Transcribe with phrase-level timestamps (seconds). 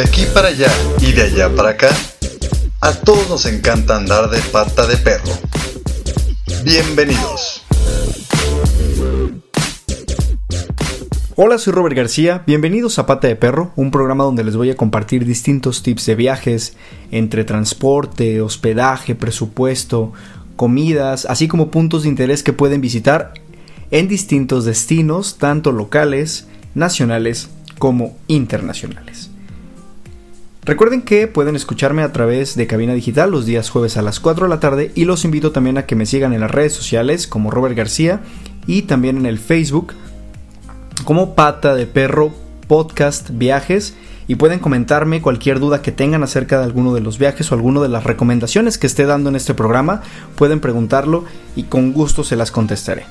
[0.00, 1.90] De aquí para allá y de allá para acá,
[2.80, 5.30] a todos nos encanta andar de pata de perro.
[6.64, 7.62] Bienvenidos.
[11.36, 14.74] Hola, soy Robert García, bienvenidos a Pata de Perro, un programa donde les voy a
[14.74, 16.78] compartir distintos tips de viajes
[17.10, 20.14] entre transporte, hospedaje, presupuesto,
[20.56, 23.34] comidas, así como puntos de interés que pueden visitar
[23.90, 29.29] en distintos destinos, tanto locales, nacionales como internacionales.
[30.70, 34.44] Recuerden que pueden escucharme a través de Cabina Digital los días jueves a las 4
[34.44, 37.26] de la tarde y los invito también a que me sigan en las redes sociales
[37.26, 38.20] como Robert García
[38.68, 39.94] y también en el Facebook
[41.04, 42.32] como Pata de Perro
[42.68, 43.96] Podcast Viajes
[44.28, 47.82] y pueden comentarme cualquier duda que tengan acerca de alguno de los viajes o alguno
[47.82, 50.02] de las recomendaciones que esté dando en este programa,
[50.36, 51.24] pueden preguntarlo
[51.56, 53.06] y con gusto se las contestaré.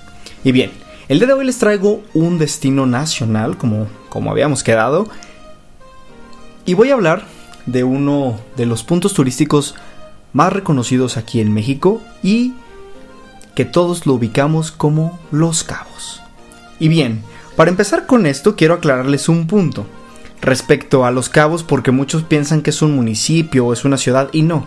[0.46, 0.72] Y bien,
[1.10, 5.10] el día de hoy les traigo un destino nacional como, como habíamos quedado
[6.66, 7.39] y voy a hablar
[7.72, 9.76] de uno de los puntos turísticos
[10.34, 12.54] más reconocidos aquí en México y
[13.56, 16.22] que todos lo ubicamos como Los Cabos.
[16.80, 17.24] Y bien,
[17.56, 19.86] para empezar con esto quiero aclararles un punto
[20.42, 24.30] respecto a Los Cabos porque muchos piensan que es un municipio o es una ciudad
[24.32, 24.66] y no.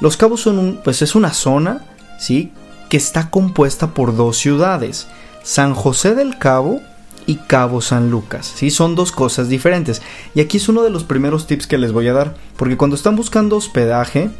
[0.00, 1.84] Los Cabos son un, pues es una zona,
[2.18, 2.52] ¿sí?
[2.88, 5.06] que está compuesta por dos ciudades,
[5.42, 6.80] San José del Cabo
[7.26, 8.52] y Cabo San Lucas.
[8.54, 8.70] ¿sí?
[8.70, 10.02] Son dos cosas diferentes.
[10.34, 12.96] Y aquí es uno de los primeros tips que les voy a dar, porque cuando
[12.96, 14.30] están buscando hospedaje,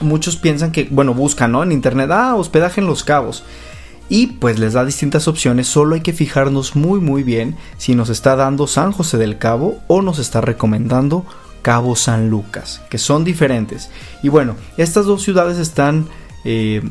[0.00, 1.62] muchos piensan que, bueno, buscan ¿no?
[1.62, 3.44] en internet, ah, hospedaje en Los Cabos
[4.08, 8.10] y pues les da distintas opciones, solo hay que fijarnos muy muy bien si nos
[8.10, 11.24] está dando San José del Cabo o nos está recomendando
[11.62, 13.88] Cabo San Lucas, que son diferentes.
[14.22, 16.06] Y bueno, estas dos ciudades están
[16.44, 16.82] eh,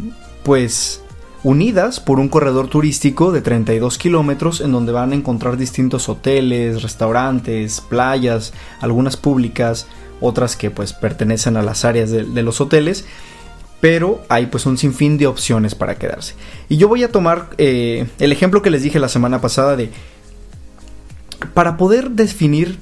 [0.44, 1.03] pues
[1.44, 6.81] unidas por un corredor turístico de 32 kilómetros en donde van a encontrar distintos hoteles,
[6.81, 9.88] restaurantes, playas, algunas públicas,
[10.22, 13.06] otras que pues pertenecen a las áreas de los hoteles
[13.84, 16.36] pero hay pues un sinfín de opciones para quedarse.
[16.70, 19.90] Y yo voy a tomar eh, el ejemplo que les dije la semana pasada de,
[21.53, 22.78] para poder definir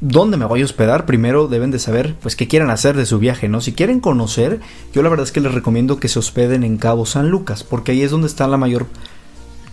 [0.00, 3.18] dónde me voy a hospedar, primero deben de saber pues qué quieren hacer de su
[3.18, 3.60] viaje, ¿no?
[3.60, 4.60] Si quieren conocer,
[4.92, 7.92] yo la verdad es que les recomiendo que se hospeden en Cabo San Lucas, porque
[7.92, 8.86] ahí es donde está la mayor,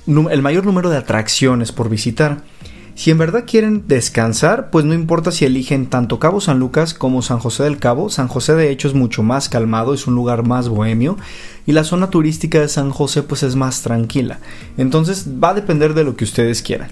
[0.07, 2.43] el mayor número de atracciones por visitar.
[2.95, 7.21] Si en verdad quieren descansar, pues no importa si eligen tanto Cabo San Lucas como
[7.21, 8.09] San José del Cabo.
[8.09, 11.17] San José de hecho es mucho más calmado, es un lugar más bohemio
[11.65, 14.39] y la zona turística de San José pues es más tranquila.
[14.77, 16.87] Entonces va a depender de lo que ustedes quieran.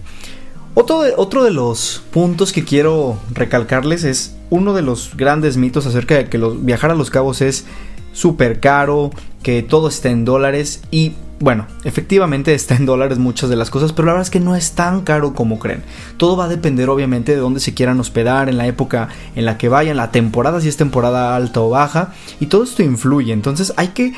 [0.76, 5.86] Otro de, otro de los puntos que quiero recalcarles es uno de los grandes mitos
[5.86, 7.66] acerca de que viajar a los cabos es
[8.12, 9.12] súper caro,
[9.44, 13.92] que todo está en dólares y bueno, efectivamente está en dólares muchas de las cosas,
[13.92, 15.84] pero la verdad es que no es tan caro como creen.
[16.18, 19.58] Todo va a depender obviamente de dónde se quieran hospedar, en la época en la
[19.58, 23.34] que vayan, la temporada, si es temporada alta o baja, y todo esto influye.
[23.34, 24.14] Entonces hay que,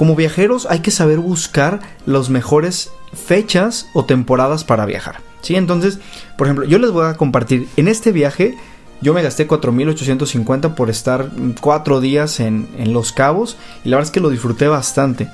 [0.00, 5.20] como viajeros, hay que saber buscar las mejores fechas o temporadas para viajar.
[5.42, 5.56] ¿sí?
[5.56, 5.98] Entonces,
[6.38, 8.56] por ejemplo, yo les voy a compartir en este viaje.
[9.02, 11.28] Yo me gasté 4.850 por estar
[11.60, 15.28] cuatro días en, en Los Cabos y la verdad es que lo disfruté bastante.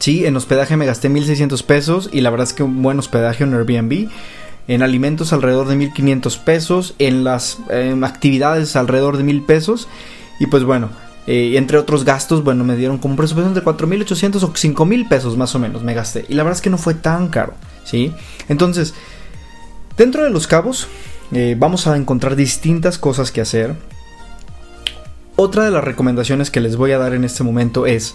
[0.00, 3.44] Sí, en hospedaje me gasté 1600 pesos y la verdad es que un buen hospedaje
[3.44, 4.08] en Airbnb.
[4.66, 7.58] En alimentos alrededor de 1500 pesos, en las
[8.02, 9.86] actividades alrededor de 1000 pesos.
[10.40, 10.88] Y pues bueno,
[11.26, 15.36] eh, entre otros gastos, bueno, me dieron como un presupuesto de 4800 o 5000 pesos
[15.36, 16.24] más o menos me gasté.
[16.28, 18.12] Y la verdad es que no fue tan caro, ¿sí?
[18.48, 18.94] Entonces,
[19.96, 20.88] dentro de los cabos,
[21.32, 23.76] eh, vamos a encontrar distintas cosas que hacer.
[25.36, 28.14] Otra de las recomendaciones que les voy a dar en este momento es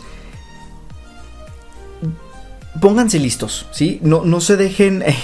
[2.79, 3.99] pónganse listos, ¿sí?
[4.01, 5.15] No, no se dejen eh,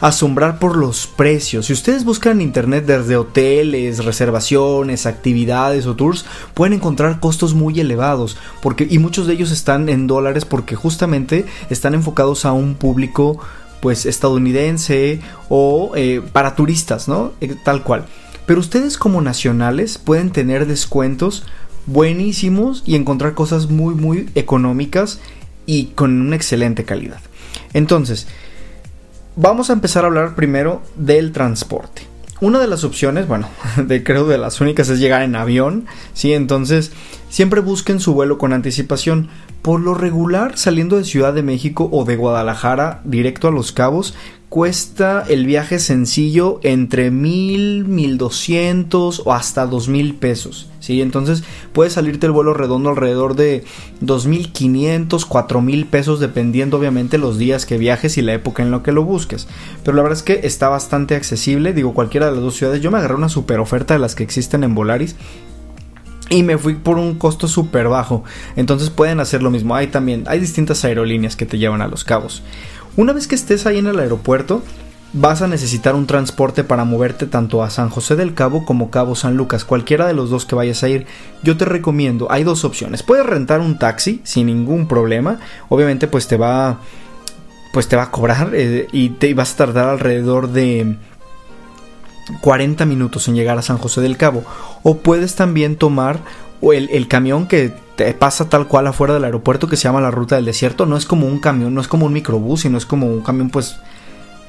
[0.00, 1.66] asombrar por los precios.
[1.66, 6.24] Si ustedes buscan en internet desde hoteles, reservaciones, actividades o tours,
[6.54, 8.36] pueden encontrar costos muy elevados.
[8.62, 13.38] Porque, y muchos de ellos están en dólares porque justamente están enfocados a un público
[13.80, 17.32] pues estadounidense o eh, para turistas, ¿no?
[17.40, 18.06] Eh, tal cual.
[18.46, 21.44] Pero ustedes como nacionales pueden tener descuentos
[21.86, 25.18] buenísimos y encontrar cosas muy muy económicas
[25.70, 27.20] y con una excelente calidad.
[27.74, 28.26] Entonces,
[29.36, 32.02] vamos a empezar a hablar primero del transporte.
[32.40, 36.32] Una de las opciones, bueno, de creo de las únicas es llegar en avión, ¿sí?
[36.32, 36.90] Entonces,
[37.28, 39.28] siempre busquen su vuelo con anticipación.
[39.62, 44.14] Por lo regular, saliendo de Ciudad de México o de Guadalajara directo a Los Cabos,
[44.48, 50.69] cuesta el viaje sencillo entre mil, mil doscientos o hasta dos mil pesos.
[50.80, 51.00] ¿Sí?
[51.00, 53.64] Entonces puede salirte el vuelo redondo alrededor de
[54.00, 58.62] dos mil quinientos, cuatro mil pesos dependiendo obviamente los días que viajes y la época
[58.62, 59.46] en la que lo busques.
[59.84, 61.72] Pero la verdad es que está bastante accesible.
[61.72, 62.80] Digo, cualquiera de las dos ciudades.
[62.82, 65.16] Yo me agarré una super oferta de las que existen en Volaris
[66.30, 68.24] y me fui por un costo súper bajo.
[68.56, 69.74] Entonces pueden hacer lo mismo.
[69.74, 72.42] Hay también, hay distintas aerolíneas que te llevan a los cabos.
[72.96, 74.62] Una vez que estés ahí en el aeropuerto,
[75.12, 79.14] vas a necesitar un transporte para moverte tanto a San José del Cabo como Cabo
[79.16, 81.06] San Lucas, cualquiera de los dos que vayas a ir.
[81.42, 83.02] Yo te recomiendo, hay dos opciones.
[83.02, 85.38] Puedes rentar un taxi sin ningún problema.
[85.68, 86.78] Obviamente pues te va
[87.72, 90.96] pues te va a cobrar eh, y te vas a tardar alrededor de
[92.40, 94.44] 40 minutos en llegar a San José del Cabo.
[94.82, 96.20] O puedes también tomar
[96.62, 97.72] el, el camión que
[98.18, 100.86] pasa tal cual afuera del aeropuerto que se llama la ruta del desierto.
[100.86, 103.50] No es como un camión, no es como un microbús, sino es como un camión
[103.50, 103.76] pues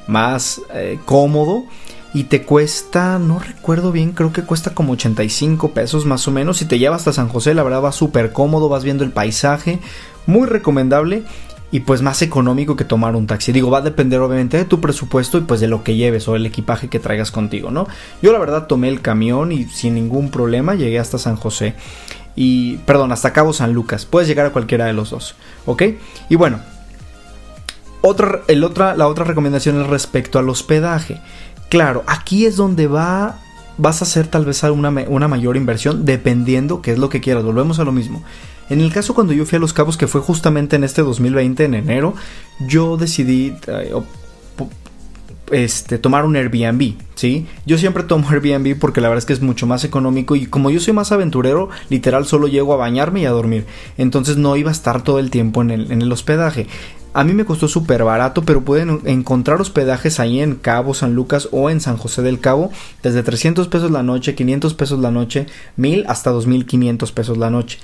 [0.08, 1.64] más eh, cómodo.
[2.14, 6.58] Y te cuesta, no recuerdo bien, creo que cuesta como 85 pesos más o menos.
[6.58, 9.80] Si te llevas hasta San José, la verdad va súper cómodo, vas viendo el paisaje.
[10.26, 11.24] Muy recomendable
[11.72, 13.52] y pues más económico que tomar un taxi.
[13.52, 16.36] Digo, va a depender obviamente de tu presupuesto y pues de lo que lleves o
[16.36, 17.88] el equipaje que traigas contigo, ¿no?
[18.22, 21.76] Yo la verdad tomé el camión y sin ningún problema llegué hasta San José
[22.36, 24.06] y perdón, hasta Cabo San Lucas.
[24.06, 25.84] Puedes llegar a cualquiera de los dos, ¿ok?
[26.30, 26.60] Y bueno,
[28.02, 31.22] otra, el otra, la otra recomendación es respecto al hospedaje.
[31.70, 33.40] Claro, aquí es donde va
[33.78, 37.44] vas a hacer tal vez una, una mayor inversión dependiendo qué es lo que quieras.
[37.44, 38.24] Volvemos a lo mismo.
[38.70, 41.66] En el caso cuando yo fui a Los Cabos, que fue justamente en este 2020,
[41.66, 42.14] en enero,
[42.60, 43.92] yo decidí eh,
[45.52, 47.48] este, tomar un Airbnb, ¿sí?
[47.66, 50.70] Yo siempre tomo Airbnb porque la verdad es que es mucho más económico y como
[50.70, 53.66] yo soy más aventurero, literal solo llego a bañarme y a dormir.
[53.98, 56.68] Entonces no iba a estar todo el tiempo en el, en el hospedaje.
[57.14, 61.50] A mí me costó súper barato, pero pueden encontrar hospedajes ahí en Cabo San Lucas
[61.52, 62.72] o en San José del Cabo
[63.04, 67.80] desde 300 pesos la noche, 500 pesos la noche, 1000 hasta 2500 pesos la noche.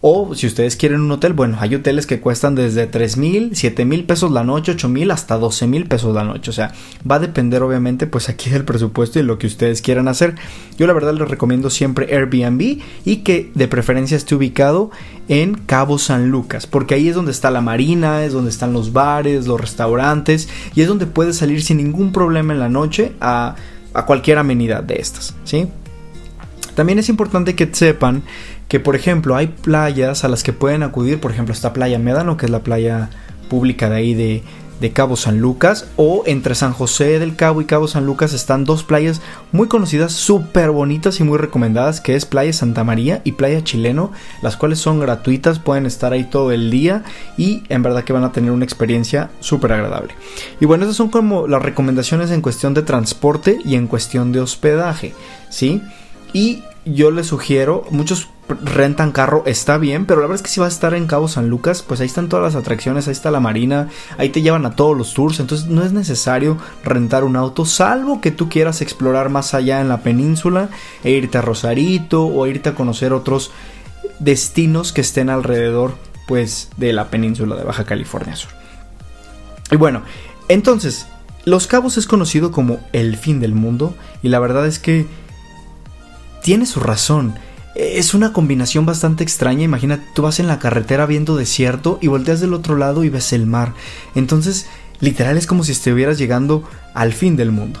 [0.00, 3.84] O si ustedes quieren un hotel, bueno, hay hoteles que cuestan desde 3 mil, 7
[3.84, 6.50] mil pesos la noche, 8 mil hasta 12 mil pesos la noche.
[6.50, 6.72] O sea,
[7.08, 10.36] va a depender obviamente pues aquí del presupuesto y lo que ustedes quieran hacer.
[10.78, 14.92] Yo la verdad les recomiendo siempre Airbnb y que de preferencia esté ubicado
[15.26, 16.68] en Cabo San Lucas.
[16.68, 20.82] Porque ahí es donde está la marina, es donde están los bares, los restaurantes y
[20.82, 23.56] es donde puedes salir sin ningún problema en la noche a,
[23.94, 25.34] a cualquier amenidad de estas.
[25.42, 25.66] ¿sí?
[26.76, 28.22] También es importante que sepan
[28.68, 32.36] que por ejemplo hay playas a las que pueden acudir, por ejemplo esta playa Médano,
[32.36, 33.10] que es la playa
[33.48, 34.42] pública de ahí de,
[34.80, 38.64] de Cabo San Lucas, o entre San José del Cabo y Cabo San Lucas están
[38.64, 39.20] dos playas
[39.52, 44.12] muy conocidas, súper bonitas y muy recomendadas, que es Playa Santa María y Playa Chileno,
[44.42, 47.04] las cuales son gratuitas, pueden estar ahí todo el día
[47.36, 50.14] y en verdad que van a tener una experiencia súper agradable.
[50.60, 54.40] Y bueno, esas son como las recomendaciones en cuestión de transporte y en cuestión de
[54.40, 55.14] hospedaje,
[55.48, 55.82] ¿sí?
[56.32, 60.60] Y yo les sugiero, muchos rentan carro, está bien, pero la verdad es que si
[60.60, 63.30] vas a estar en Cabo San Lucas, pues ahí están todas las atracciones, ahí está
[63.30, 67.36] la marina, ahí te llevan a todos los tours, entonces no es necesario rentar un
[67.36, 70.70] auto, salvo que tú quieras explorar más allá en la península
[71.04, 73.50] e irte a Rosarito o irte a conocer otros
[74.18, 75.94] destinos que estén alrededor
[76.26, 78.50] pues de la península de Baja California Sur.
[79.70, 80.02] Y bueno,
[80.48, 81.06] entonces,
[81.44, 85.06] Los Cabos es conocido como el fin del mundo y la verdad es que
[86.42, 87.34] tiene su razón.
[87.78, 89.62] Es una combinación bastante extraña.
[89.62, 93.32] Imagina, tú vas en la carretera viendo desierto y volteas del otro lado y ves
[93.32, 93.72] el mar.
[94.16, 94.66] Entonces,
[94.98, 97.80] literal es como si estuvieras llegando al fin del mundo.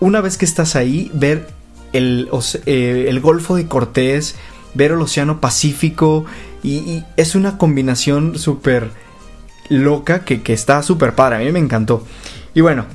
[0.00, 1.50] Una vez que estás ahí, ver
[1.92, 2.30] el,
[2.64, 4.34] eh, el Golfo de Cortés,
[4.72, 6.24] ver el Océano Pacífico,
[6.62, 8.90] y, es una combinación súper
[9.68, 11.36] loca que, que está súper padre.
[11.36, 12.06] A mí me encantó.
[12.54, 12.86] Y bueno,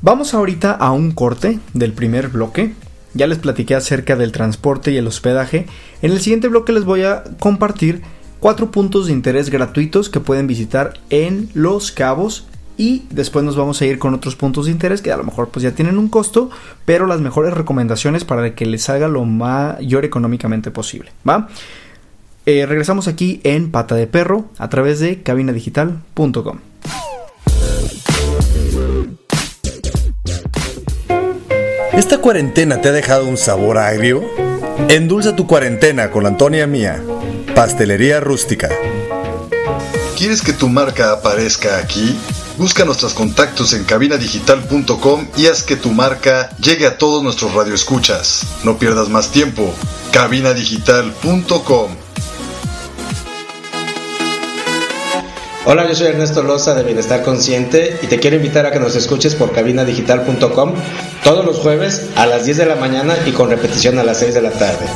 [0.00, 2.72] vamos ahorita a un corte del primer bloque.
[3.14, 5.66] Ya les platiqué acerca del transporte y el hospedaje.
[6.02, 8.02] En el siguiente bloque les voy a compartir
[8.38, 13.80] cuatro puntos de interés gratuitos que pueden visitar en Los Cabos y después nos vamos
[13.82, 16.08] a ir con otros puntos de interés que a lo mejor pues ya tienen un
[16.08, 16.48] costo,
[16.86, 21.48] pero las mejores recomendaciones para que les salga lo mayor económicamente posible, ¿va?
[22.46, 26.58] Eh, regresamos aquí en Pata de Perro a través de cabinadigital.com.
[32.00, 34.24] ¿Esta cuarentena te ha dejado un sabor agrio?
[34.88, 37.04] Endulza tu cuarentena con Antonia Mía,
[37.54, 38.70] Pastelería Rústica.
[40.16, 42.16] ¿Quieres que tu marca aparezca aquí?
[42.56, 48.46] Busca nuestros contactos en cabinadigital.com y haz que tu marca llegue a todos nuestros radioescuchas.
[48.64, 49.70] No pierdas más tiempo.
[50.10, 52.09] cabinadigital.com
[55.66, 58.96] Hola, yo soy Ernesto Loza de Bienestar Consciente y te quiero invitar a que nos
[58.96, 60.72] escuches por cabinadigital.com
[61.22, 64.32] todos los jueves a las 10 de la mañana y con repetición a las 6
[64.32, 64.86] de la tarde.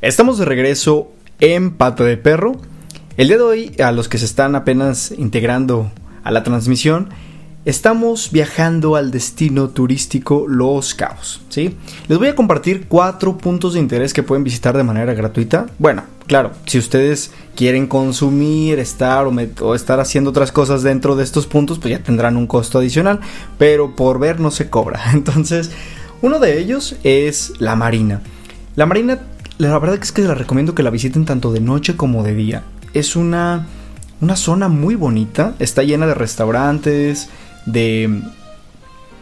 [0.00, 1.10] Estamos de regreso
[1.40, 2.52] en Pato de Perro.
[3.16, 5.90] El día de hoy, a los que se están apenas integrando
[6.22, 7.08] a la transmisión,
[7.64, 11.74] Estamos viajando al destino turístico Los Cabos, ¿sí?
[12.08, 15.64] Les voy a compartir cuatro puntos de interés que pueden visitar de manera gratuita.
[15.78, 21.46] Bueno, claro, si ustedes quieren consumir, estar o, estar haciendo otras cosas dentro de estos
[21.46, 23.20] puntos, pues ya tendrán un costo adicional,
[23.56, 25.00] pero por ver no se cobra.
[25.14, 25.70] Entonces,
[26.20, 28.20] uno de ellos es la Marina.
[28.76, 29.20] La Marina,
[29.56, 32.62] la verdad es que les recomiendo que la visiten tanto de noche como de día.
[32.92, 33.66] Es una,
[34.20, 37.30] una zona muy bonita, está llena de restaurantes,
[37.66, 38.22] de,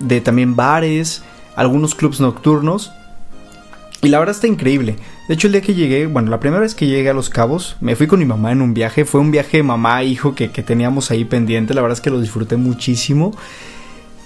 [0.01, 1.23] de también bares,
[1.57, 2.93] algunos clubs nocturnos.
[4.03, 4.97] Y la verdad está increíble.
[5.29, 7.77] De hecho, el día que llegué, bueno, la primera vez que llegué a Los Cabos,
[7.81, 9.05] me fui con mi mamá en un viaje.
[9.05, 11.73] Fue un viaje mamá-hijo que, que teníamos ahí pendiente.
[11.73, 13.33] La verdad es que lo disfruté muchísimo.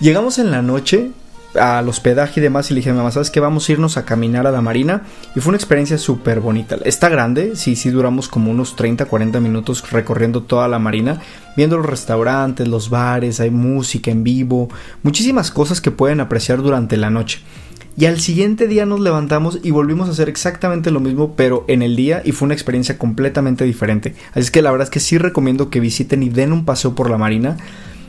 [0.01, 1.11] Llegamos en la noche,
[1.59, 3.41] al hospedaje y demás y le dije a mamá, ¿sabes qué?
[3.41, 5.03] Vamos a irnos a caminar a la marina
[5.35, 6.77] y fue una experiencia súper bonita.
[6.85, 11.21] Está grande, sí, sí duramos como unos 30, 40 minutos recorriendo toda la marina,
[11.57, 14.69] viendo los restaurantes, los bares, hay música en vivo,
[15.03, 17.41] muchísimas cosas que pueden apreciar durante la noche.
[17.99, 21.81] Y al siguiente día nos levantamos y volvimos a hacer exactamente lo mismo, pero en
[21.81, 24.15] el día y fue una experiencia completamente diferente.
[24.35, 27.09] Así que la verdad es que sí recomiendo que visiten y den un paseo por
[27.09, 27.57] la marina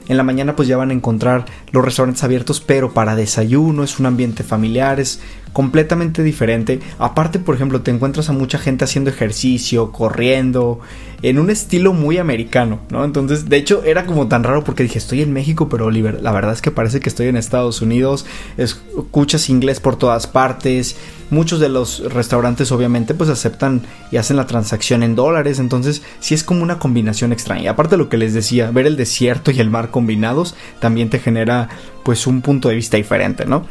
[0.07, 3.99] en la mañana pues ya van a encontrar los restaurantes abiertos, pero para desayuno es
[3.99, 5.19] un ambiente familiar, es
[5.53, 6.79] completamente diferente.
[6.99, 10.79] Aparte, por ejemplo, te encuentras a mucha gente haciendo ejercicio, corriendo,
[11.21, 13.03] en un estilo muy americano, ¿no?
[13.03, 16.31] Entonces, de hecho, era como tan raro porque dije, estoy en México, pero Oliver, la
[16.31, 18.25] verdad es que parece que estoy en Estados Unidos,
[18.57, 20.95] escuchas inglés por todas partes,
[21.29, 26.33] muchos de los restaurantes obviamente pues aceptan y hacen la transacción en dólares, entonces sí
[26.33, 27.63] es como una combinación extraña.
[27.63, 31.19] Y aparte lo que les decía, ver el desierto y el mar combinados también te
[31.19, 31.69] genera
[32.03, 33.65] pues un punto de vista diferente, ¿no?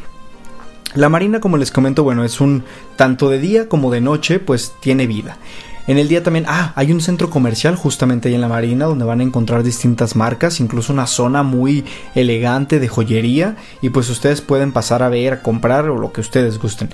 [0.97, 2.65] La marina, como les comento, bueno, es un
[2.97, 5.37] tanto de día como de noche, pues tiene vida.
[5.87, 9.05] En el día también, ah, hay un centro comercial justamente ahí en la marina donde
[9.05, 11.85] van a encontrar distintas marcas, incluso una zona muy
[12.15, 16.23] elegante de joyería y pues ustedes pueden pasar a ver, a comprar o lo que
[16.23, 16.89] ustedes gusten.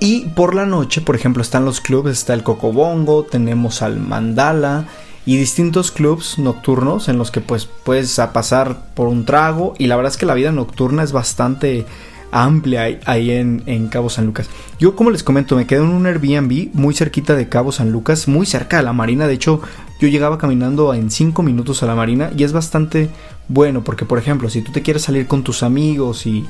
[0.00, 4.86] Y por la noche, por ejemplo, están los clubes, está el Cocobongo, tenemos al Mandala
[5.26, 9.96] y distintos clubs nocturnos en los que pues puedes pasar por un trago y la
[9.96, 11.84] verdad es que la vida nocturna es bastante
[12.30, 14.48] amplia ahí en, Cabo San Lucas.
[14.78, 18.28] Yo, como les comento, me quedé en un Airbnb muy cerquita de Cabo San Lucas,
[18.28, 19.26] muy cerca de la marina.
[19.26, 19.60] De hecho,
[20.00, 23.08] yo llegaba caminando en 5 minutos a la marina y es bastante
[23.48, 26.44] bueno porque, por ejemplo, si tú te quieres salir con tus amigos y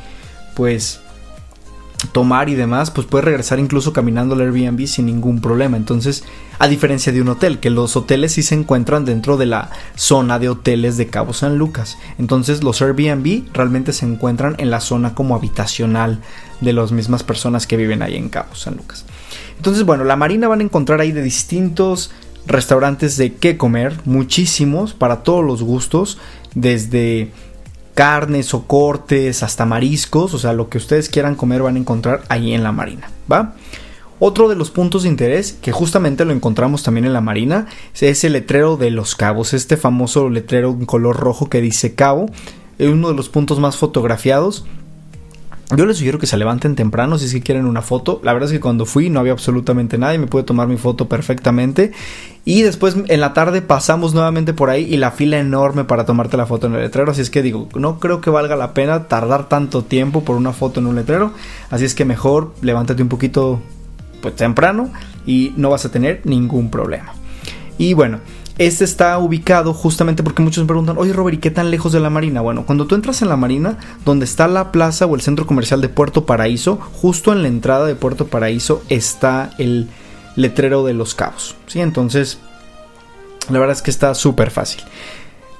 [0.54, 1.00] pues
[2.12, 5.76] tomar y demás, pues puedes regresar incluso caminando al Airbnb sin ningún problema.
[5.76, 6.24] Entonces,
[6.58, 10.38] a diferencia de un hotel, que los hoteles sí se encuentran dentro de la zona
[10.38, 11.98] de hoteles de Cabo San Lucas.
[12.18, 16.20] Entonces, los Airbnb realmente se encuentran en la zona como habitacional
[16.60, 19.04] de las mismas personas que viven ahí en Cabo San Lucas.
[19.56, 22.10] Entonces, bueno, la marina van a encontrar ahí de distintos
[22.46, 26.18] restaurantes de qué comer, muchísimos para todos los gustos,
[26.54, 27.32] desde
[27.96, 32.24] carnes o cortes, hasta mariscos, o sea, lo que ustedes quieran comer van a encontrar
[32.28, 33.54] ahí en la marina, ¿va?
[34.18, 38.22] Otro de los puntos de interés, que justamente lo encontramos también en la marina, es
[38.22, 42.26] el letrero de los cabos, este famoso letrero en color rojo que dice cabo,
[42.78, 44.66] es uno de los puntos más fotografiados
[45.74, 48.20] yo les sugiero que se levanten temprano si es que quieren una foto.
[48.22, 51.08] La verdad es que cuando fui no había absolutamente nadie, me pude tomar mi foto
[51.08, 51.90] perfectamente.
[52.44, 56.36] Y después en la tarde pasamos nuevamente por ahí y la fila enorme para tomarte
[56.36, 57.10] la foto en el letrero.
[57.10, 60.52] Así es que digo, no creo que valga la pena tardar tanto tiempo por una
[60.52, 61.32] foto en un letrero.
[61.70, 63.60] Así es que mejor levántate un poquito
[64.20, 64.92] pues temprano
[65.26, 67.12] y no vas a tener ningún problema.
[67.76, 68.20] Y bueno,
[68.58, 72.00] este está ubicado justamente porque muchos me preguntan, oye Robert, ¿y qué tan lejos de
[72.00, 72.40] la marina?
[72.40, 75.80] Bueno, cuando tú entras en la marina, donde está la plaza o el centro comercial
[75.80, 79.88] de Puerto Paraíso, justo en la entrada de Puerto Paraíso está el
[80.36, 81.56] letrero de los cabos.
[81.66, 81.80] ¿sí?
[81.80, 82.38] Entonces,
[83.50, 84.82] la verdad es que está súper fácil.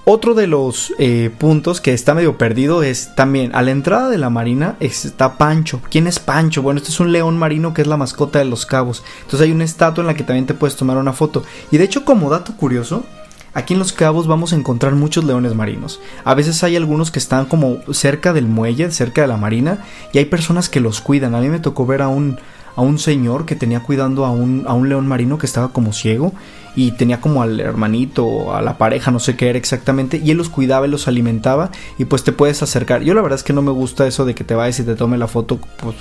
[0.09, 4.19] Otro de los eh, puntos que está medio perdido es también a la entrada de
[4.19, 5.81] la marina está Pancho.
[5.91, 6.63] ¿Quién es Pancho?
[6.63, 9.03] Bueno, este es un león marino que es la mascota de los cabos.
[9.23, 11.43] Entonces hay una estatua en la que también te puedes tomar una foto.
[11.73, 13.05] Y de hecho, como dato curioso,
[13.53, 15.99] Aquí en Los Cabos vamos a encontrar muchos leones marinos.
[16.25, 19.83] A veces hay algunos que están como cerca del muelle, cerca de la marina,
[20.13, 21.35] y hay personas que los cuidan.
[21.35, 22.39] A mí me tocó ver a un,
[22.77, 25.95] a un señor que tenía cuidando a un, a un león marino que estaba como
[25.95, 26.35] ciego
[26.77, 30.37] y tenía como al hermanito, a la pareja, no sé qué era exactamente, y él
[30.37, 33.03] los cuidaba y los alimentaba y pues te puedes acercar.
[33.03, 34.95] Yo la verdad es que no me gusta eso de que te vayas y te
[34.95, 35.97] tome la foto, pues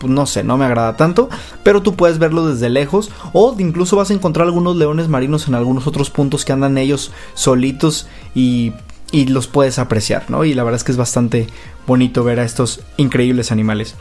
[0.00, 1.28] pues, no sé, no me agrada tanto,
[1.62, 5.54] pero tú puedes verlo desde lejos o incluso vas a encontrar algunos leones marinos en
[5.54, 8.72] algunos otros puntos que andan ellos solitos y,
[9.12, 10.44] y los puedes apreciar, ¿no?
[10.44, 11.48] Y la verdad es que es bastante
[11.86, 13.94] bonito ver a estos increíbles animales.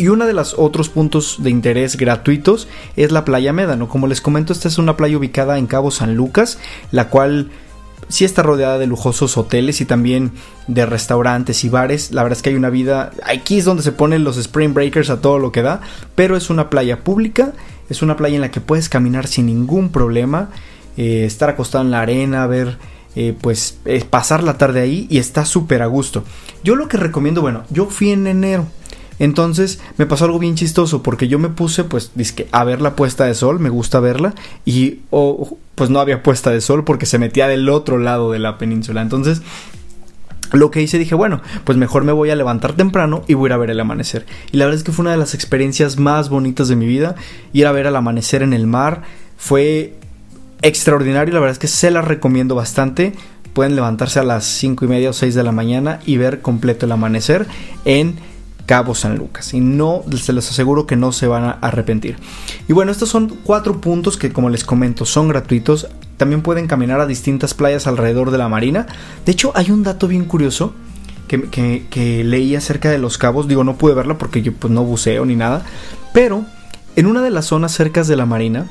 [0.00, 3.86] Y uno de los otros puntos de interés gratuitos es la playa Médano.
[3.86, 6.58] Como les comento, esta es una playa ubicada en Cabo San Lucas,
[6.90, 7.50] la cual
[8.08, 10.32] sí está rodeada de lujosos hoteles y también
[10.68, 12.12] de restaurantes y bares.
[12.12, 13.10] La verdad es que hay una vida.
[13.26, 15.82] Aquí es donde se ponen los Spring Breakers a todo lo que da.
[16.14, 17.52] Pero es una playa pública.
[17.90, 20.48] Es una playa en la que puedes caminar sin ningún problema.
[20.96, 22.78] Eh, estar acostado en la arena, ver.
[23.16, 23.78] Eh, pues
[24.08, 26.24] pasar la tarde ahí y está súper a gusto.
[26.64, 28.66] Yo lo que recomiendo, bueno, yo fui en enero.
[29.20, 32.96] Entonces me pasó algo bien chistoso porque yo me puse pues disque, a ver la
[32.96, 34.34] puesta de sol, me gusta verla
[34.64, 35.00] y
[35.74, 39.02] pues no había puesta de sol porque se metía del otro lado de la península.
[39.02, 39.42] Entonces
[40.52, 43.48] lo que hice dije, bueno, pues mejor me voy a levantar temprano y voy a
[43.48, 44.24] ir a ver el amanecer.
[44.52, 47.14] Y la verdad es que fue una de las experiencias más bonitas de mi vida,
[47.52, 49.02] ir a ver el amanecer en el mar.
[49.36, 49.96] Fue
[50.62, 53.12] extraordinario, la verdad es que se la recomiendo bastante.
[53.52, 56.86] Pueden levantarse a las 5 y media o 6 de la mañana y ver completo
[56.86, 57.46] el amanecer
[57.84, 58.29] en
[58.70, 59.52] Cabo San Lucas.
[59.52, 62.18] Y no, se les aseguro que no se van a arrepentir.
[62.68, 65.88] Y bueno, estos son cuatro puntos que como les comento son gratuitos.
[66.16, 68.86] También pueden caminar a distintas playas alrededor de la marina.
[69.26, 70.72] De hecho, hay un dato bien curioso
[71.26, 73.48] que, leí acerca de los cabos.
[73.48, 75.64] Digo, no pude verlo porque yo pues, no buceo ni nada.
[76.14, 76.44] Pero
[76.94, 78.70] en una de las zonas cercas de la marina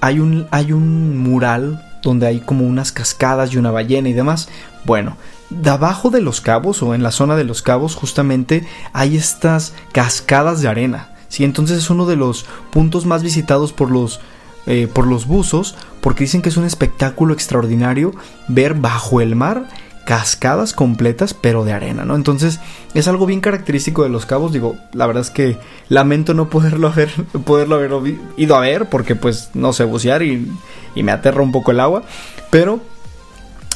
[0.00, 4.48] hay un, hay un mural donde hay como unas cascadas y una ballena y demás.
[4.86, 5.18] Bueno,
[5.50, 9.74] de abajo de los cabos o en la zona de los cabos justamente hay estas
[9.92, 11.10] cascadas de arena.
[11.28, 11.44] ¿sí?
[11.44, 14.20] Entonces es uno de los puntos más visitados por los,
[14.66, 18.12] eh, por los buzos porque dicen que es un espectáculo extraordinario
[18.48, 19.68] ver bajo el mar
[20.04, 22.14] cascadas completas pero de arena, ¿no?
[22.14, 22.60] Entonces
[22.92, 25.58] es algo bien característico de los cabos, digo, la verdad es que
[25.88, 27.10] lamento no poderlo haber,
[27.44, 28.02] poderlo
[28.36, 30.50] ido a ver porque pues no sé bucear y,
[30.94, 32.02] y me aterra un poco el agua,
[32.50, 32.80] pero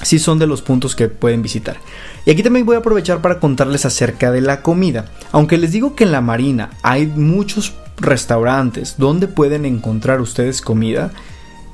[0.02, 1.78] sí son de los puntos que pueden visitar.
[2.24, 5.06] Y aquí también voy a aprovechar para contarles acerca de la comida.
[5.32, 11.10] Aunque les digo que en la Marina hay muchos restaurantes donde pueden encontrar ustedes comida,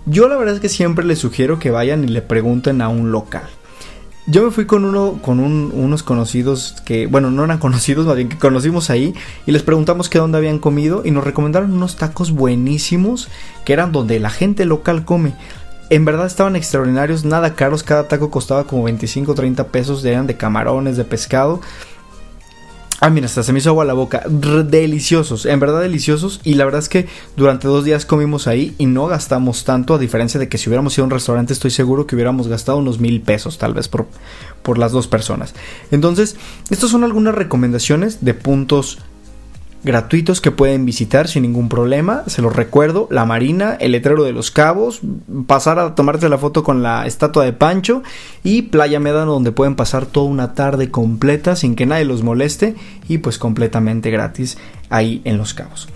[0.06, 3.10] yo la verdad es que siempre les sugiero que vayan y le pregunten a un
[3.10, 3.44] local.
[4.26, 8.30] Yo me fui con uno, con unos conocidos que, bueno, no eran conocidos, más bien
[8.30, 9.14] que conocimos ahí,
[9.46, 13.28] y les preguntamos qué dónde habían comido y nos recomendaron unos tacos buenísimos
[13.66, 15.34] que eran donde la gente local come.
[15.90, 20.36] En verdad estaban extraordinarios, nada caros, cada taco costaba como 25 30 pesos, eran de
[20.36, 21.60] camarones, de pescado.
[23.00, 24.22] Ah, mira, hasta se me hizo agua la boca.
[24.26, 26.40] deliciosos, en verdad deliciosos.
[26.42, 29.98] Y la verdad es que durante dos días comimos ahí y no gastamos tanto, a
[29.98, 33.00] diferencia de que si hubiéramos ido a un restaurante, estoy seguro que hubiéramos gastado unos
[33.00, 34.06] mil pesos, tal vez por,
[34.62, 35.54] por las dos personas.
[35.90, 36.36] Entonces,
[36.70, 39.00] estas son algunas recomendaciones de puntos
[39.84, 42.24] gratuitos que pueden visitar sin ningún problema.
[42.26, 45.00] Se los recuerdo, la Marina, el letrero de los cabos,
[45.46, 48.02] pasar a tomarse la foto con la estatua de Pancho
[48.42, 52.74] y Playa Medano donde pueden pasar toda una tarde completa sin que nadie los moleste
[53.08, 54.56] y pues completamente gratis
[54.88, 55.88] ahí en los cabos.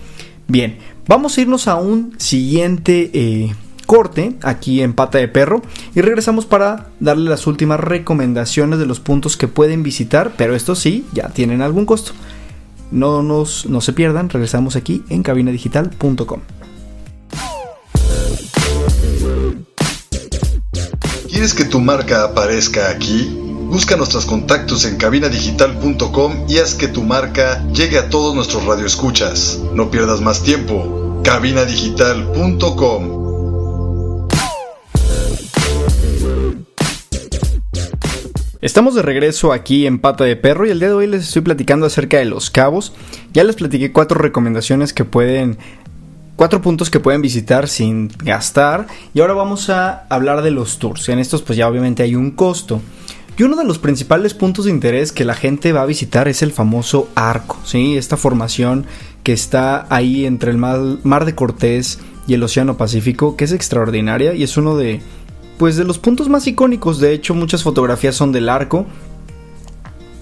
[0.46, 3.10] Bien, vamos a irnos a un siguiente...
[3.12, 3.54] Eh,
[3.88, 5.62] corte aquí en Pata de Perro
[5.94, 10.78] y regresamos para darle las últimas recomendaciones de los puntos que pueden visitar, pero estos
[10.78, 12.12] sí ya tienen algún costo.
[12.90, 16.40] No, nos, no se pierdan, regresamos aquí en cabinadigital.com.
[21.28, 23.32] ¿Quieres que tu marca aparezca aquí?
[23.70, 29.60] Busca nuestros contactos en cabinadigital.com y haz que tu marca llegue a todos nuestros radioescuchas.
[29.74, 31.20] No pierdas más tiempo.
[31.22, 33.17] cabinadigital.com
[38.60, 41.42] Estamos de regreso aquí en Pata de Perro y el día de hoy les estoy
[41.42, 42.92] platicando acerca de los cabos.
[43.32, 45.58] Ya les platiqué cuatro recomendaciones que pueden
[46.34, 51.08] cuatro puntos que pueden visitar sin gastar y ahora vamos a hablar de los tours.
[51.08, 52.82] En estos pues ya obviamente hay un costo.
[53.36, 56.42] Y uno de los principales puntos de interés que la gente va a visitar es
[56.42, 57.96] el famoso arco, ¿sí?
[57.96, 58.86] Esta formación
[59.22, 64.34] que está ahí entre el mar de Cortés y el Océano Pacífico, que es extraordinaria
[64.34, 65.00] y es uno de
[65.58, 67.00] pues de los puntos más icónicos.
[67.00, 68.86] De hecho, muchas fotografías son del arco.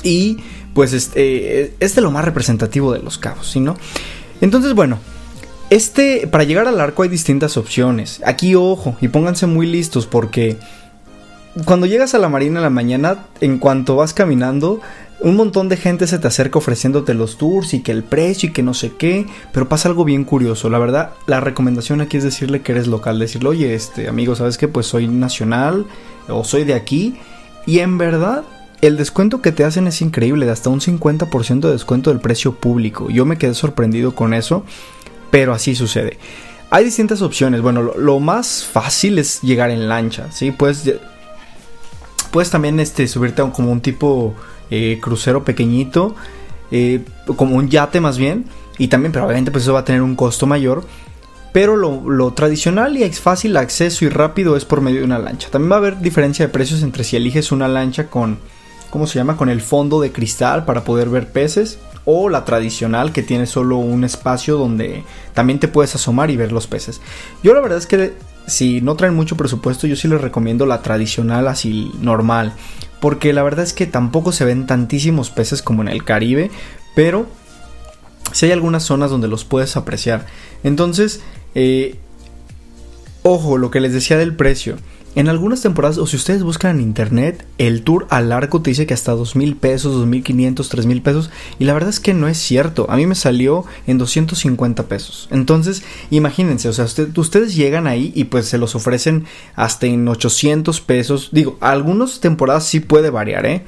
[0.02, 0.38] Y
[0.74, 3.76] pues este es de lo más representativo de los cabos, ¿sí no?
[4.40, 4.98] Entonces, bueno,
[5.70, 8.20] este para llegar al arco hay distintas opciones.
[8.24, 10.58] Aquí ojo y pónganse muy listos porque
[11.64, 14.80] cuando llegas a la marina en la mañana, en cuanto vas caminando,
[15.20, 18.52] un montón de gente se te acerca ofreciéndote los tours y que el precio y
[18.52, 20.68] que no sé qué, pero pasa algo bien curioso.
[20.68, 24.58] La verdad, la recomendación aquí es decirle que eres local, decirle, oye, este amigo, ¿sabes
[24.58, 24.68] qué?
[24.68, 25.86] Pues soy nacional
[26.28, 27.16] o soy de aquí.
[27.64, 28.44] Y en verdad,
[28.82, 32.54] el descuento que te hacen es increíble, de hasta un 50% de descuento del precio
[32.54, 33.10] público.
[33.10, 34.64] Yo me quedé sorprendido con eso,
[35.30, 36.18] pero así sucede.
[36.70, 37.62] Hay distintas opciones.
[37.62, 40.50] Bueno, lo, más fácil es llegar en lancha, ¿sí?
[40.50, 40.92] Puedes,
[42.36, 44.34] puedes también este, subirte a como un tipo
[44.70, 46.14] eh, crucero pequeñito,
[46.70, 47.02] eh,
[47.34, 48.44] como un yate más bien.
[48.76, 50.84] Y también, pero obviamente pues eso va a tener un costo mayor.
[51.54, 55.18] Pero lo, lo, tradicional y es fácil acceso y rápido es por medio de una
[55.18, 55.48] lancha.
[55.50, 58.38] También va a haber diferencia de precios entre si eliges una lancha con,
[58.90, 59.38] ¿cómo se llama?
[59.38, 63.78] Con el fondo de cristal para poder ver peces o la tradicional que tiene solo
[63.78, 67.00] un espacio donde también te puedes asomar y ver los peces.
[67.42, 68.12] Yo la verdad es que
[68.46, 72.52] si no traen mucho presupuesto yo sí les recomiendo la tradicional así normal.
[73.00, 76.50] Porque la verdad es que tampoco se ven tantísimos peces como en el Caribe
[76.94, 77.26] pero
[78.32, 80.26] si hay algunas zonas donde los puedes apreciar.
[80.64, 81.20] Entonces
[81.54, 81.98] eh,
[83.22, 84.76] ojo lo que les decía del precio
[85.16, 88.84] en algunas temporadas, o si ustedes buscan en internet, el tour al arco te dice
[88.84, 91.30] que hasta dos mil pesos, dos mil quinientos, tres mil pesos.
[91.58, 92.84] Y la verdad es que no es cierto.
[92.90, 95.26] A mí me salió en 250 pesos.
[95.30, 99.24] Entonces, imagínense, o sea, ustedes llegan ahí y pues se los ofrecen
[99.54, 101.30] hasta en 800 pesos.
[101.32, 103.64] Digo, algunas temporadas sí puede variar, ¿eh?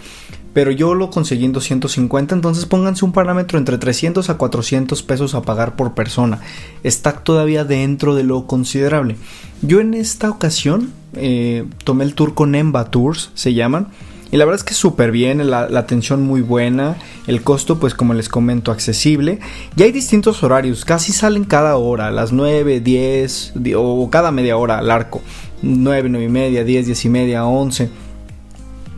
[0.53, 5.35] Pero yo lo conseguí en 250, entonces pónganse un parámetro entre 300 a 400 pesos
[5.35, 6.41] a pagar por persona.
[6.83, 9.17] Está todavía dentro de lo considerable.
[9.63, 13.89] Yo en esta ocasión eh, tomé el tour con Emba Tours, se llaman.
[14.31, 18.13] Y la verdad es que súper bien, la, atención muy buena, el costo pues como
[18.13, 19.39] les comento accesible.
[19.75, 24.79] Y hay distintos horarios, casi salen cada hora, las 9, 10 o cada media hora
[24.79, 25.23] al arco.
[25.63, 27.89] 9, 9 y media, 10, 10 y media, 11.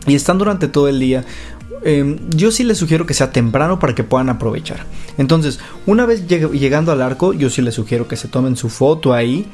[0.07, 1.25] Y están durante todo el día.
[1.83, 4.85] Em, yo sí les sugiero que sea temprano para que puedan aprovechar.
[5.17, 9.13] Entonces, una vez llegando al arco, yo sí les sugiero que se tomen su foto
[9.13, 9.47] ahí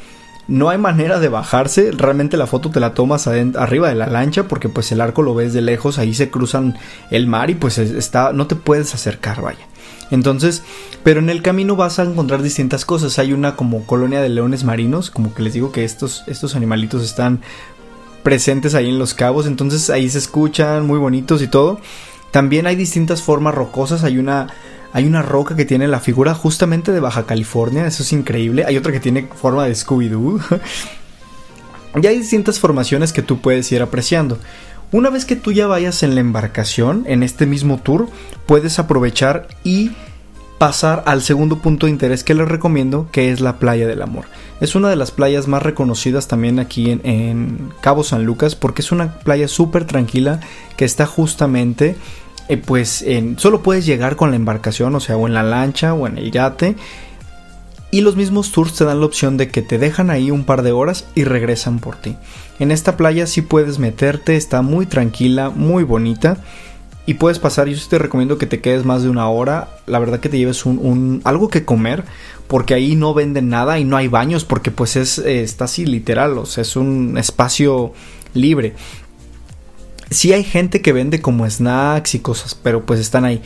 [0.47, 4.47] no hay manera de bajarse, realmente la foto te la tomas arriba de la lancha
[4.47, 6.77] porque pues el arco lo ves de lejos, ahí se cruzan
[7.11, 9.67] el mar y pues está, no te puedes acercar, vaya.
[10.09, 10.63] Entonces,
[11.03, 13.19] pero en el camino vas a encontrar distintas cosas.
[13.19, 17.03] Hay una como colonia de leones marinos, como que les digo que estos, estos animalitos
[17.03, 17.41] están
[18.27, 21.79] presentes ahí en los cabos, entonces ahí se escuchan muy bonitos y todo.
[22.29, 24.47] También hay distintas formas rocosas, hay una
[24.91, 28.65] hay una roca que tiene la figura justamente de Baja California, eso es increíble.
[28.67, 30.41] Hay otra que tiene forma de Scooby-Doo.
[32.03, 34.37] y hay distintas formaciones que tú puedes ir apreciando.
[34.91, 38.09] Una vez que tú ya vayas en la embarcación, en este mismo tour,
[38.45, 39.91] puedes aprovechar y
[40.57, 44.25] pasar al segundo punto de interés que les recomiendo, que es la Playa del Amor.
[44.59, 48.81] Es una de las playas más reconocidas también aquí en, en Cabo San Lucas porque
[48.81, 50.39] es una playa súper tranquila
[50.75, 51.95] que está justamente
[52.49, 53.05] eh, pues
[53.37, 56.31] solo puedes llegar con la embarcación, o sea, o en la lancha o en el
[56.31, 56.75] yate.
[57.89, 60.61] Y los mismos tours te dan la opción de que te dejan ahí un par
[60.61, 62.17] de horas y regresan por ti.
[62.59, 66.37] En esta playa sí puedes meterte, está muy tranquila, muy bonita.
[67.07, 69.79] Y puedes pasar, yo te recomiendo que te quedes más de una hora.
[69.87, 72.03] La verdad que te lleves un, algo que comer.
[72.47, 74.45] Porque ahí no venden nada y no hay baños.
[74.45, 76.37] Porque pues es, eh, está así literal.
[76.37, 77.93] O sea, es un espacio
[78.35, 78.75] libre
[80.09, 83.41] sí hay gente que vende como snacks y cosas, pero pues están ahí.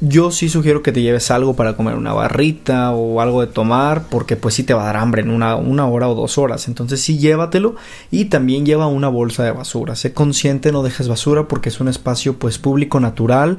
[0.00, 4.04] Yo sí sugiero que te lleves algo para comer una barrita o algo de tomar,
[4.10, 6.68] porque pues sí te va a dar hambre en una, una hora o dos horas.
[6.68, 7.76] Entonces sí llévatelo
[8.10, 9.94] y también lleva una bolsa de basura.
[9.96, 13.58] Sé consciente, no dejes basura porque es un espacio pues público natural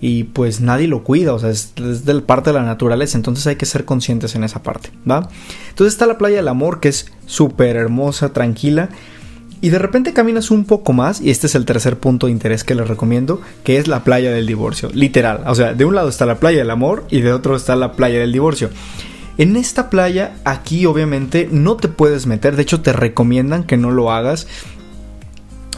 [0.00, 3.46] y pues nadie lo cuida, o sea, es, es de parte de la naturaleza, entonces
[3.46, 5.28] hay que ser conscientes en esa parte, ¿va?
[5.70, 8.90] Entonces está la playa del amor que es súper hermosa, tranquila
[9.60, 12.64] y de repente caminas un poco más, y este es el tercer punto de interés
[12.64, 14.90] que les recomiendo, que es la playa del divorcio.
[14.92, 15.42] Literal.
[15.46, 17.92] O sea, de un lado está la playa del amor y de otro está la
[17.92, 18.70] playa del divorcio.
[19.38, 23.90] En esta playa, aquí obviamente no te puedes meter, de hecho te recomiendan que no
[23.90, 24.46] lo hagas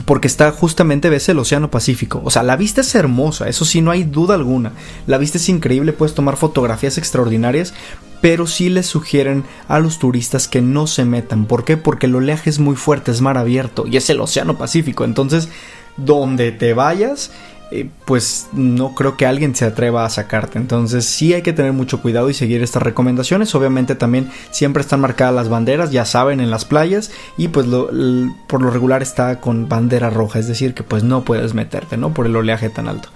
[0.04, 2.22] porque está justamente ves el Océano Pacífico.
[2.24, 4.72] O sea, la vista es hermosa, eso sí, no hay duda alguna.
[5.06, 7.74] La vista es increíble, puedes tomar fotografías extraordinarias,
[8.20, 11.46] pero sí les sugieren a los turistas que no se metan.
[11.46, 11.76] ¿Por qué?
[11.76, 15.04] Porque el oleaje es muy fuerte, es mar abierto y es el Océano Pacífico.
[15.04, 15.48] Entonces,
[15.96, 17.30] donde te vayas,
[17.70, 20.58] eh, pues no creo que alguien se atreva a sacarte.
[20.58, 23.54] Entonces sí hay que tener mucho cuidado y seguir estas recomendaciones.
[23.54, 27.10] Obviamente también siempre están marcadas las banderas, ya saben, en las playas.
[27.36, 31.54] Y pues por lo regular está con bandera roja, es decir, que pues no puedes
[31.54, 32.14] meterte, ¿no?
[32.14, 33.10] Por el oleaje tan alto.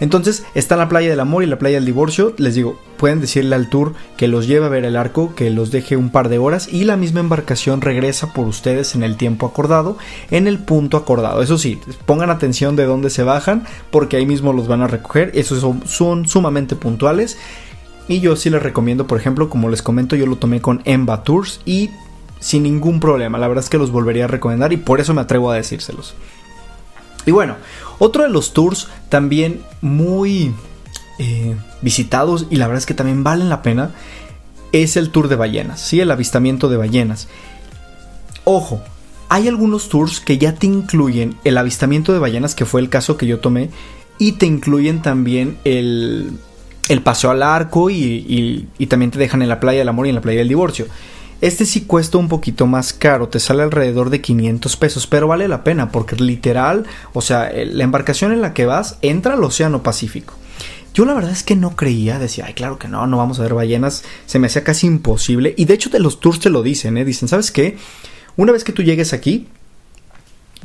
[0.00, 2.34] Entonces está la playa del amor y la playa del divorcio.
[2.38, 5.70] Les digo, pueden decirle al tour que los lleve a ver el arco, que los
[5.70, 9.46] deje un par de horas y la misma embarcación regresa por ustedes en el tiempo
[9.46, 9.96] acordado,
[10.30, 11.42] en el punto acordado.
[11.42, 15.30] Eso sí, pongan atención de dónde se bajan porque ahí mismo los van a recoger.
[15.34, 17.38] Esos son, sumamente puntuales.
[18.08, 21.24] Y yo sí les recomiendo, por ejemplo, como les comento, yo lo tomé con Emba
[21.24, 21.90] Tours y
[22.38, 23.38] sin ningún problema.
[23.38, 26.14] La verdad es que los volvería a recomendar y por eso me atrevo a decírselos.
[27.26, 27.56] Y bueno,
[27.98, 30.54] otro de los tours también muy
[31.18, 33.90] eh, visitados y la verdad es que también valen la pena
[34.72, 36.00] es el tour de ballenas, ¿sí?
[36.00, 37.28] el avistamiento de ballenas.
[38.44, 38.82] Ojo,
[39.28, 43.16] hay algunos tours que ya te incluyen el avistamiento de ballenas, que fue el caso
[43.16, 43.70] que yo tomé,
[44.18, 46.32] y te incluyen también el,
[46.88, 50.10] el paseo al arco y, y, también te dejan en la playa del amor y
[50.10, 50.86] en la playa del divorcio.
[51.40, 55.48] Este sí cuesta un poquito más caro, te sale alrededor de 500 pesos, pero vale
[55.48, 59.82] la pena porque literal, o sea, la embarcación en la que vas entra al Océano
[59.82, 60.34] Pacífico.
[60.94, 63.42] Yo la verdad es que no creía, decía, ay, claro que no, no vamos a
[63.42, 65.52] ver ballenas, se me hacía casi imposible.
[65.58, 67.04] Y de hecho de los tours te lo dicen, ¿eh?
[67.04, 67.76] Dicen, ¿sabes qué?
[68.38, 69.46] Una vez que tú llegues aquí,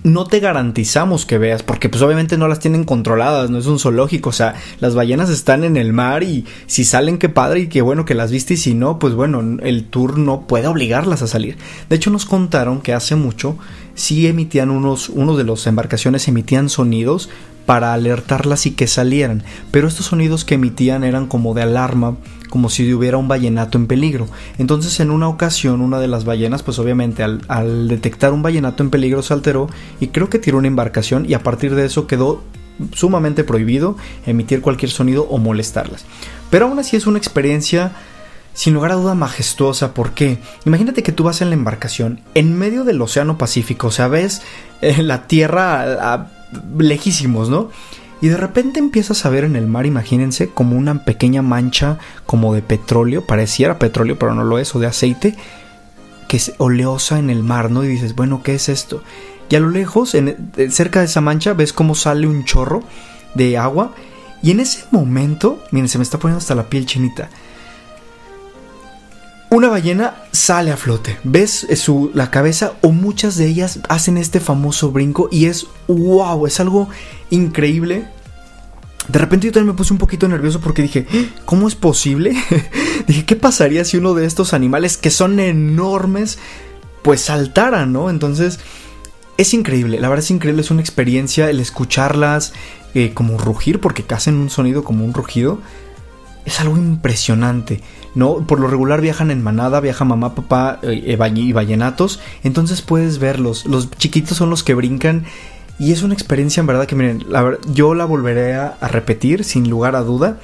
[0.04, 3.80] no te garantizamos que veas, porque pues obviamente no las tienen controladas, no es un
[3.80, 7.68] zoológico, o sea, las ballenas están en el mar y si salen qué padre y
[7.68, 11.22] qué bueno que las viste y si no, pues bueno, el tour no puede obligarlas
[11.22, 11.58] a salir.
[11.90, 13.58] De hecho nos contaron que hace mucho
[13.94, 17.30] sí emitían unos, unos de los embarcaciones emitían sonidos
[17.66, 22.18] para alertarlas y que salieran, pero estos sonidos que emitían eran como de alarma,
[22.52, 24.28] como si hubiera un ballenato en peligro.
[24.60, 28.92] Entonces en una ocasión una de las ballenas, pues obviamente al, detectar un ballenato en
[28.92, 29.68] peligro se alteró
[30.00, 32.44] y creo que tiró una embarcación y a partir de eso quedó
[32.94, 36.06] sumamente prohibido emitir cualquier sonido o molestarlas.
[36.52, 37.94] Pero aún así es una experiencia
[38.54, 39.94] sin lugar a duda majestuosa.
[39.94, 40.40] ¿Por qué?
[40.66, 44.42] Imagínate que tú vas en la embarcación en medio del Océano Pacífico, o sea, ves
[44.82, 46.30] eh, la tierra
[46.78, 47.70] lejísimos, ¿no?
[48.21, 52.53] Y de repente empiezas a ver en el mar, imagínense, como una pequeña mancha como
[52.53, 55.36] de petróleo, pareciera petróleo, pero no lo es, o de aceite,
[56.27, 57.84] que es oleosa en el mar, ¿no?
[57.84, 59.03] Y dices, bueno, ¿qué es esto?
[59.49, 62.84] Y a lo lejos, en, eh, cerca de esa mancha, ves cómo sale un chorro
[63.34, 63.93] de agua.
[64.41, 67.29] Y en ese momento, miren, se me está poniendo hasta la piel chinita.
[69.54, 74.18] Una ballena sale a flote, ves eh, su, la cabeza o muchas de ellas hacen
[74.18, 76.88] este famoso brinco y es wow, es algo
[77.32, 78.08] increíble.
[79.10, 81.06] De repente yo también me puse un poquito nervioso porque dije,
[81.44, 82.34] ¿cómo es posible?
[83.08, 86.40] dije, ¿qué pasaría si uno de estos animales que son enormes
[87.02, 88.10] pues saltara, ¿no?
[88.10, 88.58] Entonces
[89.36, 92.54] es increíble, la verdad es increíble, es una experiencia el escucharlas
[92.94, 95.60] eh, como rugir porque hacen un sonido como un rugido.
[96.45, 97.82] Es algo impresionante.
[98.15, 98.45] ¿no?
[98.45, 103.65] Por lo regular viajan en manada, viaja mamá, papá eh, y vallenatos, entonces puedes verlos.
[103.65, 105.25] Los chiquitos son los que brincan
[105.80, 107.25] y es una experiencia en verdad que miren,
[107.73, 110.39] yo la volveré a, repetir sin lugar a duda.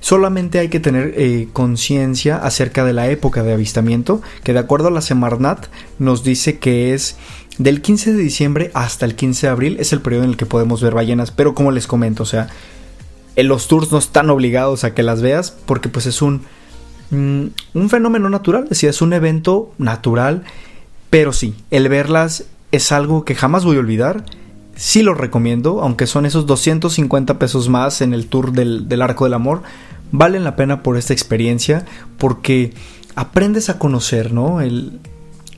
[0.00, 4.88] Solamente hay que tener eh, conciencia acerca de la época de avistamiento, que de acuerdo
[4.88, 7.16] a la Semarnat nos dice que es
[7.56, 10.44] del 15 de diciembre hasta el 15 de abril, es el periodo en el que
[10.44, 12.48] podemos ver ballenas, pero como les comento, o sea,
[13.36, 16.42] los tours no están obligados a que las veas porque pues es un
[17.10, 20.44] Mm, un fenómeno natural, decía, es un evento natural,
[21.10, 24.24] pero sí, el verlas es algo que jamás voy a olvidar.
[24.74, 29.34] Sí lo recomiendo, aunque son esos 250 pesos más en el tour del, Arco del
[29.34, 29.62] Amor,
[30.10, 31.84] valen la pena por esta experiencia
[32.18, 32.74] porque
[33.14, 34.60] aprendes a conocer, ¿no?
[34.60, 34.98] El,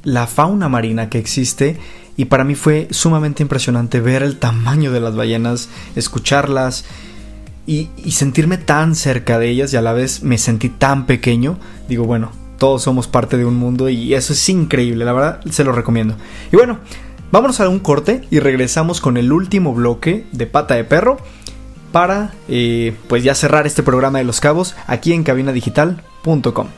[0.03, 1.79] la fauna marina que existe
[2.19, 6.85] y para mí fue sumamente impresionante ver el tamaño de las ballenas, escucharlas,
[7.67, 12.05] y, sentirme tan cerca de ellas y a la vez me sentí tan pequeño, digo,
[12.05, 15.73] bueno, todos somos parte de un mundo y eso es increíble, la verdad se lo
[15.73, 16.15] recomiendo.
[16.53, 16.79] Y bueno,
[17.33, 21.19] vámonos a un corte y regresamos con el último bloque de pata de perro
[21.93, 26.69] para eh, pues ya cerrar este programa de los cabos aquí en cabinadigital.com.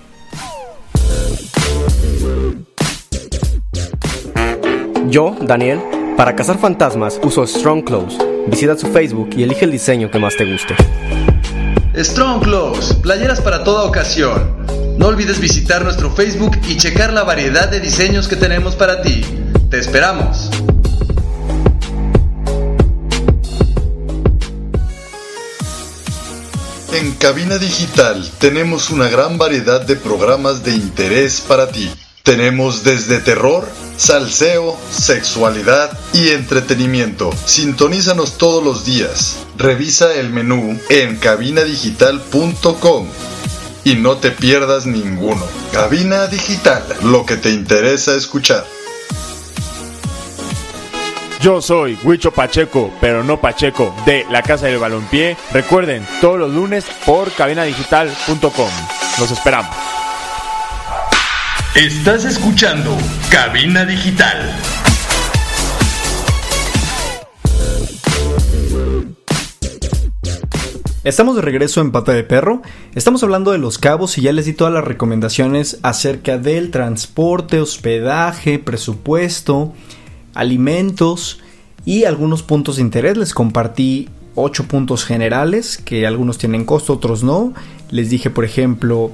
[5.10, 5.80] Yo, Daniel,
[6.16, 8.18] para cazar fantasmas uso Strong Clothes
[8.50, 10.74] Visita su Facebook y elige el diseño que más te guste.
[11.94, 14.56] Strong Clothes, playeras para toda ocasión.
[14.96, 19.22] No olvides visitar nuestro Facebook y checar la variedad de diseños que tenemos para ti.
[19.70, 20.50] Te esperamos.
[26.94, 31.90] En Cabina Digital tenemos una gran variedad de programas de interés para ti.
[32.22, 37.30] Tenemos desde terror, salseo, sexualidad y entretenimiento.
[37.44, 39.44] Sintonízanos todos los días.
[39.58, 43.08] Revisa el menú en cabinadigital.com
[43.84, 45.44] y no te pierdas ninguno.
[45.72, 48.64] Cabina Digital, lo que te interesa escuchar.
[51.40, 55.36] Yo soy Huicho Pacheco, pero no Pacheco, de la Casa del Balompié.
[55.52, 58.70] Recuerden, todos los lunes por cabinadigital.com.
[59.18, 59.87] Los esperamos.
[61.74, 62.96] Estás escuchando
[63.30, 64.38] Cabina Digital.
[71.04, 72.62] Estamos de regreso en Pata de Perro.
[72.94, 77.60] Estamos hablando de los cabos y ya les di todas las recomendaciones acerca del transporte,
[77.60, 79.74] hospedaje, presupuesto,
[80.34, 81.40] alimentos
[81.84, 83.18] y algunos puntos de interés.
[83.18, 87.52] Les compartí 8 puntos generales, que algunos tienen costo, otros no.
[87.90, 89.12] Les dije, por ejemplo,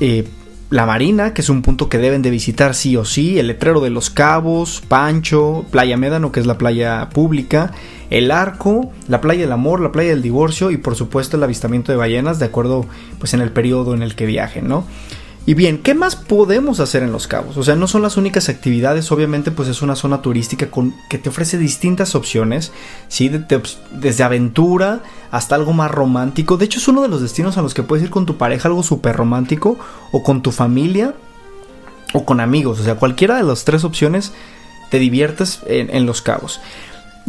[0.00, 0.24] eh,
[0.70, 3.80] la Marina, que es un punto que deben de visitar sí o sí, el letrero
[3.80, 7.72] de los Cabos, Pancho, Playa Médano, que es la playa pública,
[8.10, 11.92] el Arco, la Playa del Amor, la Playa del Divorcio y por supuesto el avistamiento
[11.92, 12.86] de ballenas de acuerdo
[13.18, 14.84] pues en el periodo en el que viajen, ¿no?
[15.48, 17.56] Y bien, ¿qué más podemos hacer en Los Cabos?
[17.56, 21.16] O sea, no son las únicas actividades, obviamente pues es una zona turística con, que
[21.16, 22.70] te ofrece distintas opciones,
[23.08, 23.30] ¿sí?
[23.30, 26.58] desde aventura hasta algo más romántico.
[26.58, 28.68] De hecho es uno de los destinos a los que puedes ir con tu pareja,
[28.68, 29.78] algo súper romántico,
[30.12, 31.14] o con tu familia,
[32.12, 32.80] o con amigos.
[32.80, 34.34] O sea, cualquiera de las tres opciones
[34.90, 36.60] te diviertes en Los Cabos.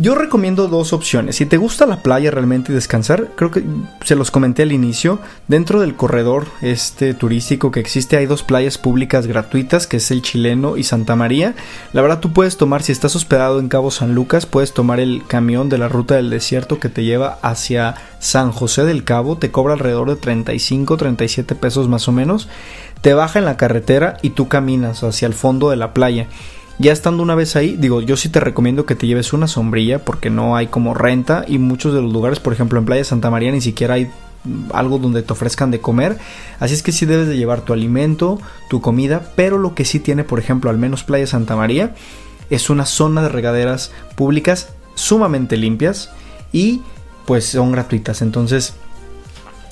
[0.02, 1.36] Yo recomiendo dos opciones.
[1.36, 3.66] Si te gusta la playa realmente y descansar, creo que
[4.06, 5.20] se los comenté al inicio.
[5.50, 10.22] Dentro del corredor este turístico que existe hay dos playas públicas gratuitas, que es el
[10.22, 11.54] Chileno y Santa María.
[11.92, 15.22] La verdad tú puedes tomar, si estás hospedado en Cabo San Lucas, puedes tomar el
[15.28, 19.38] camión de la ruta del desierto que te lleva hacia San José del Cabo.
[19.38, 22.48] Te cobra alrededor de 35, 37 pesos más o menos.
[23.02, 26.28] Te baja en la carretera y tú caminas hacia el fondo de la playa.
[26.82, 30.06] Ya estando una vez ahí, digo, yo sí te recomiendo que te lleves una sombrilla
[30.06, 33.30] porque no hay como renta y muchos de los lugares, por ejemplo en Playa Santa
[33.30, 34.10] María ni siquiera hay
[34.74, 36.18] algo donde te ofrezcan de comer.
[36.58, 38.40] Así es que sí debes de llevar tu alimento,
[38.70, 41.96] tu comida, pero lo que sí tiene, por ejemplo, al menos Playa Santa María,
[42.50, 46.12] es una zona de regaderas públicas sumamente limpias
[46.54, 46.82] y
[47.26, 48.22] pues son gratuitas.
[48.22, 48.76] Entonces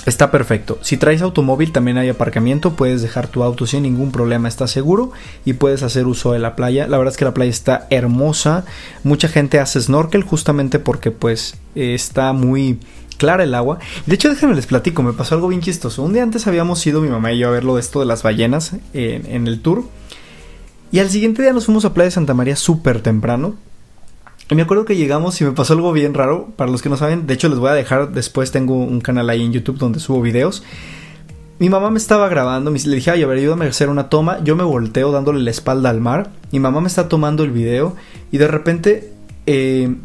[0.07, 0.77] Está perfecto.
[0.81, 5.11] Si traes automóvil también hay aparcamiento, puedes dejar tu auto sin ningún problema, está seguro
[5.43, 6.87] y puedes hacer uso de la playa.
[6.87, 8.63] La verdad es que la playa está hermosa.
[9.03, 12.79] Mucha gente hace snorkel justamente porque pues está muy
[13.17, 13.79] clara el agua.
[14.05, 16.03] De hecho, déjenme les platico, me pasó algo bien chistoso.
[16.03, 18.23] Un día antes habíamos ido mi mamá y yo a verlo de esto de las
[18.23, 19.83] ballenas en, en el tour.
[20.89, 23.55] Y al siguiente día nos fuimos a Playa de Santa María súper temprano.
[24.55, 26.49] Me acuerdo que llegamos y me pasó algo bien raro.
[26.55, 29.29] Para los que no saben, de hecho les voy a dejar después, tengo un canal
[29.29, 30.63] ahí en YouTube donde subo videos.
[31.59, 34.43] Mi mamá me estaba grabando, le dije, ay, a ver, ayúdame a hacer una toma.
[34.43, 36.29] Yo me volteo dándole la espalda al mar.
[36.51, 37.95] Mi mamá me está tomando el video
[38.31, 39.11] y de repente
[39.47, 39.95] eh,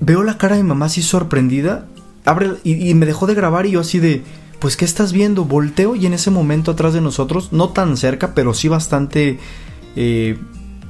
[0.00, 1.86] veo la cara de mi mamá así sorprendida.
[2.24, 4.22] Abre y, me dejó de grabar y yo así de,
[4.60, 5.44] pues, ¿qué estás viendo?
[5.44, 9.38] Volteo y en ese momento atrás de nosotros, no tan cerca, pero sí bastante
[9.96, 10.38] eh,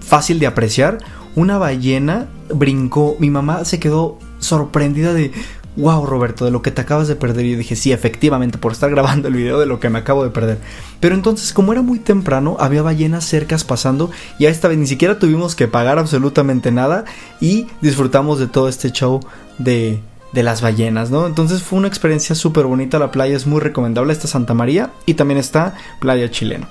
[0.01, 0.99] fácil de apreciar,
[1.37, 3.17] una ballena brincó.
[3.19, 5.33] Mi mamá se quedó sorprendida de,
[5.77, 7.47] wow Roberto, de lo que te acabas de perder.
[7.47, 10.25] Y yo dije, sí, efectivamente, por estar grabando el video de lo que me acabo
[10.25, 10.59] de perder.
[11.01, 14.87] Pero entonces, como era muy temprano, había ballenas cercas pasando y a esta vez ni
[14.87, 17.05] siquiera tuvimos que pagar absolutamente nada
[17.41, 19.21] y disfrutamos de todo este show
[19.59, 20.01] de,
[20.33, 21.27] de las ballenas, ¿no?
[21.27, 25.15] Entonces fue una experiencia súper bonita, la playa es muy recomendable, está Santa María y
[25.15, 26.67] también está Playa Chileno.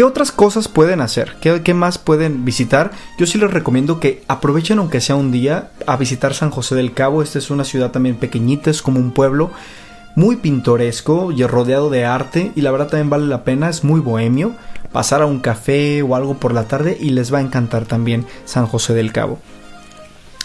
[0.00, 1.36] ¿Qué otras cosas pueden hacer?
[1.42, 2.90] ¿Qué, más pueden visitar?
[3.18, 6.94] Yo sí les recomiendo que aprovechen aunque sea un día a visitar San José del
[6.94, 7.20] Cabo.
[7.20, 9.50] Esta es una ciudad también pequeñita, es como un pueblo
[10.16, 14.00] muy pintoresco y rodeado de arte y la verdad también vale la pena, es muy
[14.00, 14.54] bohemio.
[14.90, 18.24] Pasar a un café o algo por la tarde y les va a encantar también
[18.46, 19.38] San José del Cabo.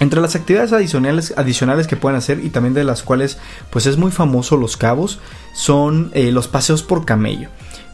[0.02, 3.38] Entre las actividades adicionales, adicionales que pueden hacer y también de las cuales
[3.70, 5.20] pues es muy famoso Los Cabos
[5.54, 7.48] son eh, los paseos por camello.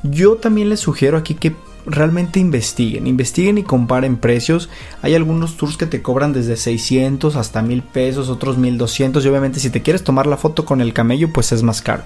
[0.03, 4.69] Yo también les sugiero aquí que realmente investiguen, investiguen y comparen precios.
[5.01, 9.59] Hay algunos tours que te cobran desde 600 hasta 1000 pesos, otros 1200 y obviamente
[9.59, 12.03] si te quieres tomar la foto con el camello pues es más caro.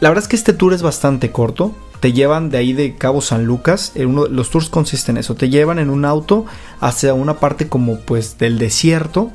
[0.00, 3.22] La verdad es que este tour es bastante corto, te llevan de ahí de Cabo
[3.22, 6.44] San Lucas, uno, los tours consisten en eso, te llevan en un auto
[6.80, 9.30] hacia una parte como pues del desierto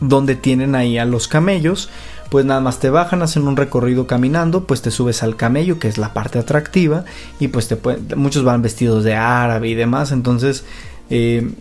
[0.00, 1.88] donde tienen ahí a los camellos
[2.32, 5.86] pues nada más te bajan, hacen un recorrido caminando, pues te subes al camello, que
[5.86, 7.04] es la parte atractiva,
[7.38, 7.76] y pues te
[8.16, 10.64] muchos van vestidos de árabe y demás, entonces
[11.10, 11.52] eh,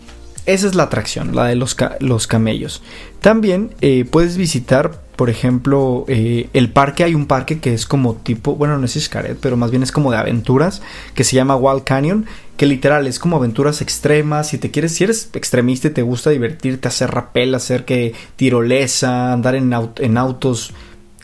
[0.46, 2.82] esa es la atracción, la de los, los camellos.
[3.20, 7.04] También eh, puedes visitar, por ejemplo, eh, el parque.
[7.04, 9.92] Hay un parque que es como tipo, bueno, no es Xcaret, pero más bien es
[9.92, 10.82] como de aventuras,
[11.16, 12.28] que se llama Wild Canyon,
[12.62, 14.50] que literal es como aventuras extremas.
[14.50, 19.34] Si te quieres, si eres extremista y te gusta divertirte, hacer rapel, hacer que tirolesa,
[19.34, 20.72] andar en, en autos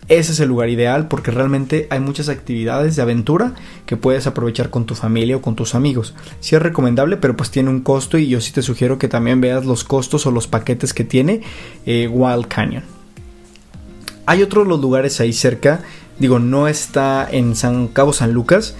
[0.08, 3.54] ese es el lugar ideal porque realmente hay muchas actividades de aventura
[3.86, 6.15] que puedes aprovechar con tu familia o con tus amigos.
[6.39, 9.39] Sí es recomendable, pero pues tiene un costo y yo sí te sugiero que también
[9.39, 11.43] veas los costos o los paquetes que tiene
[11.86, 12.84] eh, Wild Canyon.
[14.26, 15.82] Hay otros los lugares ahí cerca,
[16.18, 18.76] digo, no está en San Cabo San Lucas,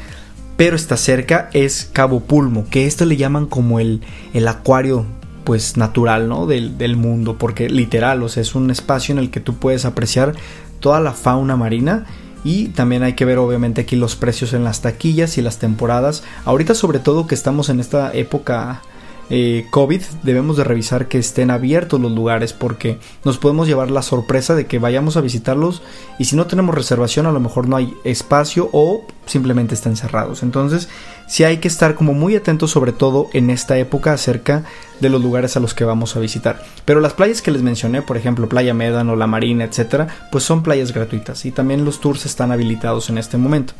[0.58, 4.02] pero está cerca, es Cabo Pulmo, que esto le llaman como el,
[4.34, 5.06] el acuario
[5.46, 6.46] pues natural, ¿no?
[6.46, 9.86] Del, del, mundo, porque literal, o sea, es un espacio en el que tú puedes
[9.86, 10.34] apreciar
[10.82, 12.06] toda la fauna marina
[12.44, 16.24] y también hay que ver obviamente aquí los precios en las taquillas y las temporadas.
[16.44, 18.82] Ahorita sobre todo que estamos en esta época
[19.30, 24.02] eh, COVID debemos de revisar que estén abiertos los lugares porque nos podemos llevar la
[24.02, 25.82] sorpresa de que vayamos a visitarlos
[26.18, 30.44] y si no tenemos reservación a lo mejor no hay espacio o simplemente están cerrados.
[30.44, 30.88] Entonces
[31.28, 34.64] sí hay que estar como muy atentos sobre todo en esta época acerca
[35.02, 36.64] de los lugares a los que vamos a visitar.
[36.86, 40.64] Pero las playas que les mencioné, por ejemplo Playa Médano, La Marina, etcétera, pues son
[40.64, 43.74] playas gratuitas y también los tours están habilitados en este momento.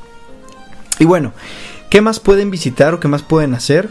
[1.00, 1.32] Y bueno,
[1.90, 3.90] ¿qué más pueden visitar o qué más pueden hacer?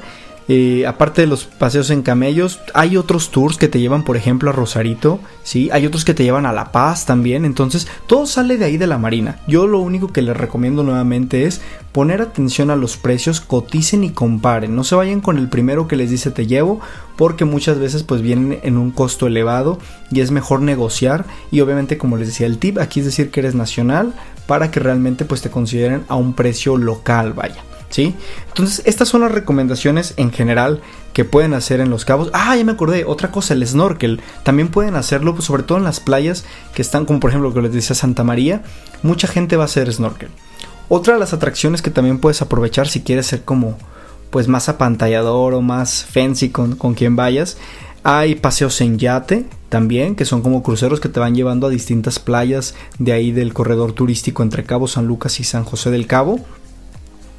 [0.86, 4.52] Aparte de los paseos en camellos, hay otros tours que te llevan, por ejemplo, a
[4.52, 5.68] Rosarito, ¿sí?
[5.72, 7.44] Hay otros que te llevan a La Paz también.
[7.44, 9.40] Entonces, todo sale de ahí de la Marina.
[9.48, 14.10] Yo lo único que les recomiendo nuevamente es poner atención a los precios, coticen y
[14.10, 14.76] comparen.
[14.76, 16.80] No se vayan con el primero que les dice te llevo,
[17.16, 19.80] porque muchas veces pues vienen en un costo elevado
[20.12, 21.24] y es mejor negociar.
[21.50, 24.14] Y obviamente, como les decía, el tip aquí es decir que eres nacional
[24.46, 27.65] para que realmente pues te consideren a un precio local, vaya.
[27.94, 30.80] Entonces, estas son las recomendaciones en general
[31.12, 32.30] que pueden hacer en los cabos.
[32.32, 34.20] Ah, ya me acordé, otra cosa, el snorkel.
[34.42, 37.62] También pueden hacerlo, pues, sobre todo en las playas que están, como por ejemplo, que
[37.62, 38.62] les decía Santa María.
[39.02, 40.28] Mucha gente va a hacer snorkel.
[40.88, 43.78] Otra de las atracciones que también puedes aprovechar si quieres ser como,
[44.30, 47.56] pues, más apantallador o más fancy con, con quien vayas.
[48.02, 52.20] Hay paseos en yate también, que son como cruceros que te van llevando a distintas
[52.20, 56.38] playas de ahí del corredor turístico entre Cabo San Lucas y San José del Cabo.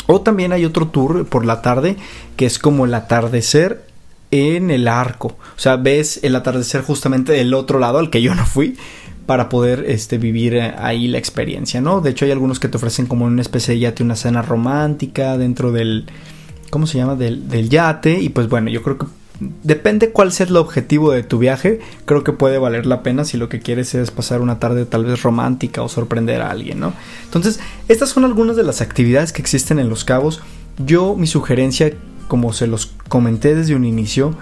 [0.08, 1.98] O también hay otro tour por la tarde
[2.36, 3.86] que es como el atardecer
[4.32, 5.28] en el arco.
[5.28, 8.78] O sea, ves el atardecer justamente del otro lado al que yo no fui
[9.26, 12.02] para poder este, vivir eh, ahí la experiencia, ¿no?
[12.02, 15.38] De hecho hay algunos que te ofrecen como una especie de yate, una cena romántica
[15.38, 16.06] dentro del...
[16.70, 17.16] ¿Cómo se llama?
[17.16, 18.20] Del, del yate.
[18.20, 19.06] Y pues bueno, yo creo que
[19.40, 23.38] depende cuál sea el objetivo de tu viaje, creo que puede valer la pena si
[23.38, 26.94] lo que quieres es pasar una tarde tal vez romántica o sorprender a alguien, ¿no?
[27.26, 30.42] Entonces, estas son algunas de las actividades que existen en Los Cabos.
[30.84, 31.94] Yo, mi sugerencia,
[32.28, 34.36] como se los comenté desde un inicio,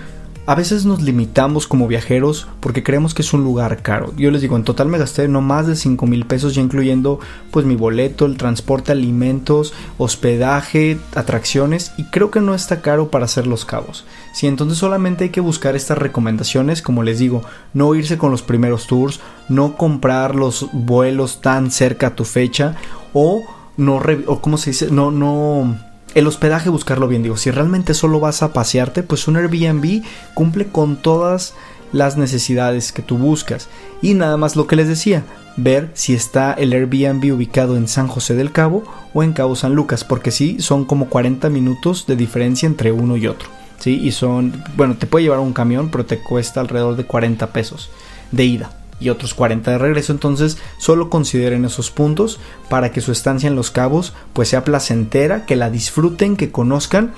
[0.48, 4.14] a veces nos limitamos como viajeros porque creemos que es un lugar caro.
[4.16, 7.20] Yo les digo, en total me gasté no más de 5 mil pesos ya incluyendo
[7.52, 13.26] pues mi boleto, el transporte, alimentos, hospedaje, atracciones y creo que no está caro para
[13.26, 14.06] hacer los cabos.
[14.34, 17.42] Si entonces solamente hay que buscar estas recomendaciones, como les digo,
[17.74, 19.20] no irse con los primeros tours,
[19.50, 22.76] no comprar los vuelos tan cerca a tu fecha
[23.14, 23.44] o
[23.78, 25.78] no, o como se dice, no, no
[26.16, 30.02] el hospedaje buscarlo bien, digo, si realmente solo vas a pasearte, pues un Airbnb
[30.34, 31.54] cumple con todas
[31.92, 33.68] las necesidades que tú buscas.
[34.02, 35.24] Y nada más lo que les decía,
[35.58, 39.76] ver si está el Airbnb ubicado en San José del Cabo o en Cabo San
[39.76, 43.50] Lucas, porque sí, son como 40 minutos de diferencia entre uno y otro.
[43.80, 47.48] Sí, y son, bueno, te puede llevar un camión, pero te cuesta alrededor de 40
[47.52, 47.90] pesos
[48.32, 50.14] de ida y otros 40 de regreso.
[50.14, 52.40] Entonces, solo consideren esos puntos
[52.70, 57.14] para que su estancia en Los Cabos pues sea placentera, que la disfruten, que conozcan.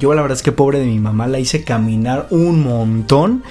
[0.00, 3.42] Yo la verdad es que pobre de mi mamá la hice caminar un montón.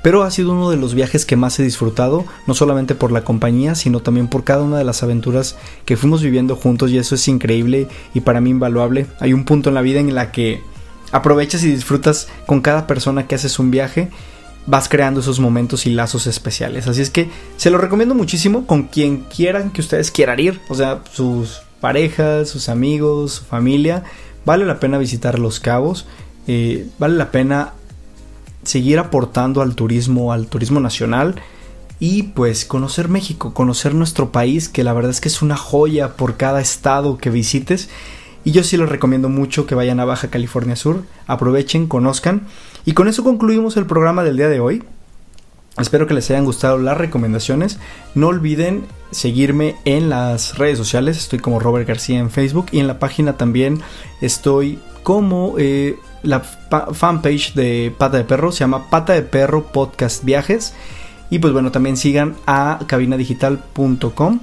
[0.00, 3.24] Pero ha sido uno de los viajes que más he disfrutado, no solamente por la
[3.24, 7.16] compañía, sino también por cada una de las aventuras que fuimos viviendo juntos y eso
[7.16, 9.06] es increíble y para mí invaluable.
[9.18, 10.62] Hay un punto en la vida en la que
[11.10, 14.10] aprovechas y disfrutas con cada persona que haces un viaje
[14.66, 16.86] vas creando esos momentos y lazos especiales.
[16.86, 20.74] Así es que se lo recomiendo muchísimo con quien quieran que ustedes quieran ir, o
[20.74, 24.04] sea, sus parejas, sus amigos, su familia.
[24.44, 26.06] Vale la pena visitar Los Cabos,
[26.46, 27.72] eh, vale la pena
[28.62, 31.36] seguir aportando al turismo, al turismo nacional
[32.00, 36.16] y pues conocer México, conocer nuestro país, que la verdad es que es una joya
[36.16, 37.88] por cada estado que visites.
[38.48, 42.46] Y yo sí les recomiendo mucho que vayan a Baja California Sur, aprovechen, conozcan.
[42.86, 44.84] Y con eso concluimos el programa del día de hoy.
[45.76, 47.78] Espero que les hayan gustado las recomendaciones.
[48.14, 51.18] No olviden seguirme en las redes sociales.
[51.18, 53.82] Estoy como Robert García en Facebook y en la página también
[54.22, 58.50] estoy como eh, la fanpage de Pata de Perro.
[58.50, 60.72] Se llama Pata de Perro Podcast Viajes.
[61.28, 64.40] Y pues bueno, también sigan a cabinadigital.com.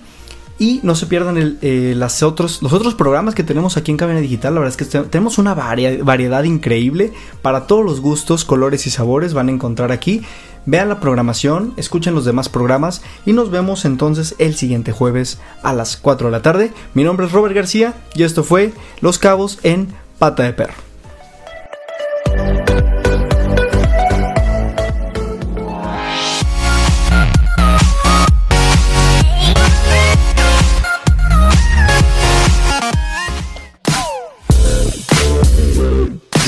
[0.57, 4.53] Y no se pierdan eh, otros, los otros programas que tenemos aquí en Cabina Digital.
[4.53, 9.33] La verdad es que tenemos una variedad increíble para todos los gustos, colores y sabores.
[9.33, 10.21] Van a encontrar aquí.
[10.67, 15.73] Vean la programación, escuchen los demás programas y nos vemos entonces el siguiente jueves a
[15.73, 16.71] las 4 de la tarde.
[16.95, 20.73] Mi nombre es Robert García y esto fue Los Cabos en Pata de Perro.